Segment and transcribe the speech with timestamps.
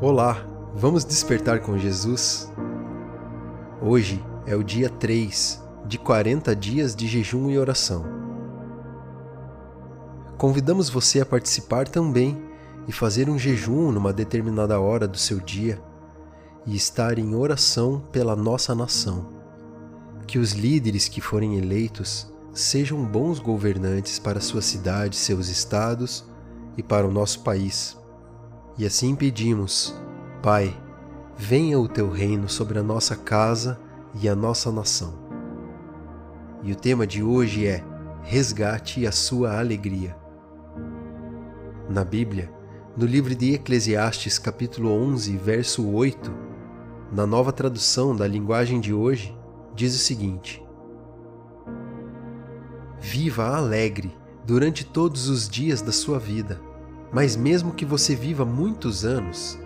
[0.00, 2.52] Olá, vamos despertar com Jesus?
[3.80, 8.04] Hoje é o dia 3 de 40 dias de jejum e oração.
[10.36, 12.36] Convidamos você a participar também
[12.86, 15.80] e fazer um jejum numa determinada hora do seu dia
[16.66, 19.26] e estar em oração pela nossa nação.
[20.26, 26.26] Que os líderes que forem eleitos sejam bons governantes para sua cidade, seus estados
[26.76, 27.96] e para o nosso país.
[28.76, 29.94] E assim pedimos,
[30.42, 30.76] Pai,
[31.36, 33.80] venha o teu reino sobre a nossa casa
[34.20, 35.14] e a nossa nação.
[36.62, 37.84] E o tema de hoje é
[38.22, 40.16] Resgate a sua alegria.
[41.88, 42.50] Na Bíblia,
[42.96, 46.32] no livro de Eclesiastes, capítulo 11, verso 8,
[47.12, 49.36] na nova tradução da linguagem de hoje,
[49.74, 50.64] diz o seguinte:
[52.98, 56.60] Viva alegre durante todos os dias da sua vida,
[57.14, 59.56] mas mesmo que você viva muitos anos,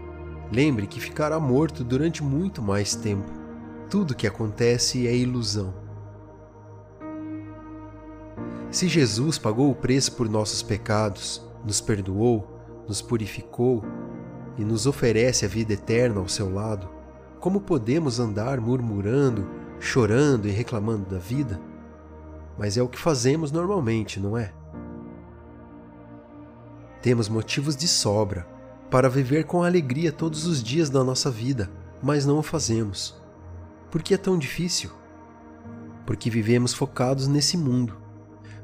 [0.53, 3.33] lembre que ficará morto durante muito mais tempo.
[3.89, 5.73] Tudo que acontece é ilusão.
[8.71, 12.47] Se Jesus pagou o preço por nossos pecados, nos perdoou,
[12.87, 13.83] nos purificou
[14.59, 16.87] e nos oferece a vida eterna ao seu lado,
[17.41, 19.49] como podemos andar murmurando,
[19.81, 21.59] chorando e reclamando da vida?
[22.59, 24.53] Mas é o que fazemos normalmente, não é?
[27.09, 28.47] Temos motivos de sobra
[28.91, 31.71] para viver com alegria todos os dias da nossa vida,
[32.03, 33.19] mas não o fazemos.
[33.91, 34.91] Por que é tão difícil?
[36.05, 37.97] Porque vivemos focados nesse mundo.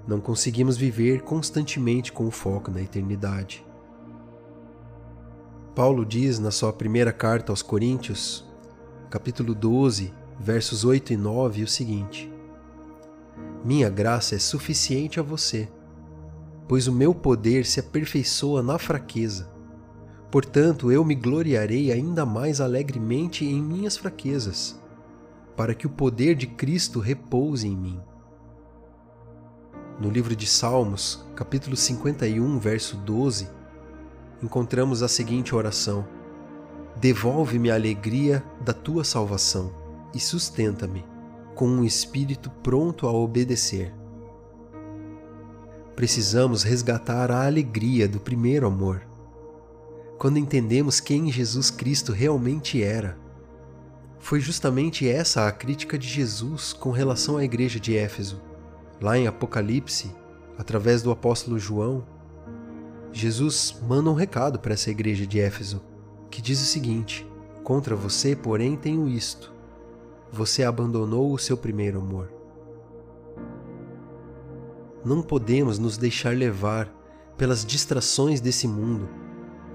[0.07, 3.65] Não conseguimos viver constantemente com o foco na eternidade.
[5.75, 8.45] Paulo diz na sua primeira carta aos Coríntios,
[9.09, 12.31] capítulo 12, versos 8 e 9, o seguinte:
[13.65, 15.67] Minha graça é suficiente a você,
[16.67, 19.53] pois o meu poder se aperfeiçoa na fraqueza.
[20.31, 24.81] Portanto, eu me gloriarei ainda mais alegremente em minhas fraquezas,
[25.57, 28.01] para que o poder de Cristo repouse em mim.
[30.01, 33.49] No livro de Salmos, capítulo 51, verso 12,
[34.43, 36.05] encontramos a seguinte oração:
[36.97, 39.73] Devolve-me a alegria da tua salvação
[40.13, 41.05] e sustenta-me
[41.55, 43.95] com um espírito pronto a obedecer.
[46.05, 49.01] Precisamos resgatar a alegria do primeiro amor.
[50.19, 53.17] Quando entendemos quem Jesus Cristo realmente era,
[54.19, 58.39] foi justamente essa a crítica de Jesus com relação à igreja de Éfeso.
[59.01, 60.15] Lá em Apocalipse,
[60.59, 62.05] através do apóstolo João,
[63.11, 65.81] Jesus manda um recado para essa igreja de Éfeso,
[66.31, 67.27] que diz o seguinte:
[67.63, 69.55] Contra você, porém, tenho isto.
[70.31, 72.44] Você abandonou o seu primeiro amor.
[75.05, 76.89] Não podemos nos deixar levar
[77.37, 79.09] pelas distrações desse mundo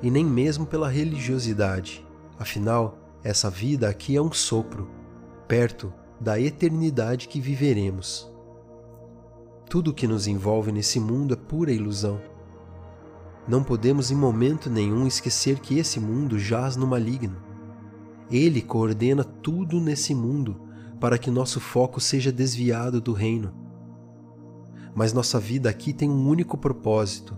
[0.01, 2.06] e nem mesmo pela religiosidade.
[2.38, 4.89] Afinal, essa vida aqui é um sopro,
[5.47, 8.31] perto da eternidade que viveremos.
[9.69, 12.19] Tudo o que nos envolve nesse mundo é pura ilusão.
[13.47, 17.38] Não podemos em momento nenhum esquecer que esse mundo jaz no maligno.
[18.31, 20.59] Ele coordena tudo nesse mundo
[21.00, 23.69] para que nosso foco seja desviado do reino.
[24.95, 27.38] Mas nossa vida aqui tem um único propósito: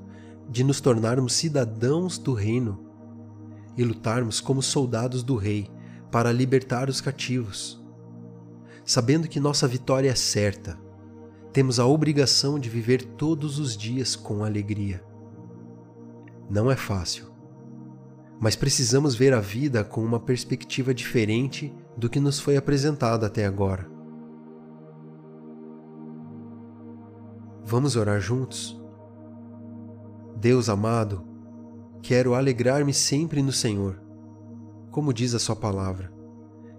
[0.50, 2.80] de nos tornarmos cidadãos do reino
[3.78, 5.70] e lutarmos como soldados do rei
[6.12, 7.82] para libertar os cativos.
[8.86, 10.78] Sabendo que nossa vitória é certa,
[11.54, 15.04] temos a obrigação de viver todos os dias com alegria.
[16.50, 17.32] Não é fácil,
[18.40, 23.46] mas precisamos ver a vida com uma perspectiva diferente do que nos foi apresentado até
[23.46, 23.91] agora.
[27.72, 28.78] Vamos orar juntos?
[30.36, 31.24] Deus amado,
[32.02, 33.98] quero alegrar-me sempre no Senhor,
[34.92, 36.12] como diz a Sua palavra.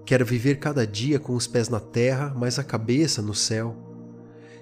[0.05, 3.75] Quero viver cada dia com os pés na terra, mas a cabeça no céu.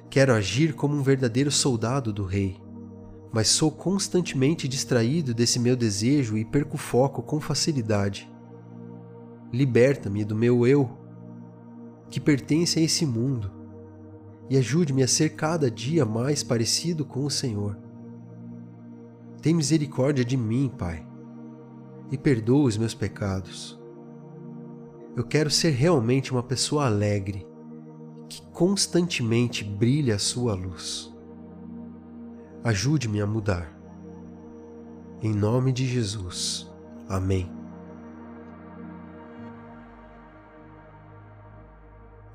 [0.09, 2.63] Quero agir como um verdadeiro soldado do Rei
[3.33, 8.29] mas sou constantemente distraído desse meu desejo e perco foco com facilidade.
[9.53, 10.91] Liberta-me do meu eu,
[12.11, 13.60] que pertence a esse mundo,
[14.51, 17.79] e ajude-me a ser cada dia mais parecido com o Senhor.
[19.41, 21.07] Tem misericórdia de mim, Pai,
[22.11, 23.81] e perdoa os meus pecados.
[25.17, 27.47] Eu quero ser realmente uma pessoa alegre,
[28.29, 31.15] que constantemente brilha a sua luz.
[32.65, 33.73] Ajude-me a mudar.
[35.23, 36.69] Em nome de Jesus.
[37.09, 37.49] Amém.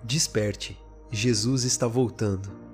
[0.02, 2.65] Desperte, Jesus está voltando.